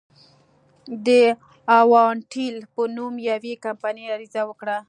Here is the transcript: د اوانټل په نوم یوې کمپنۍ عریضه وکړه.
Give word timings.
د 1.05 1.09
اوانټل 1.79 2.55
په 2.73 2.81
نوم 2.95 3.13
یوې 3.31 3.53
کمپنۍ 3.65 4.05
عریضه 4.13 4.41
وکړه. 4.45 4.77